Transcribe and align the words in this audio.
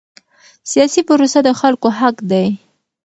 سیاسي 0.71 1.01
پروسه 1.07 1.39
د 1.43 1.49
خلکو 1.59 1.87
حق 1.99 2.17
دی 2.31 2.47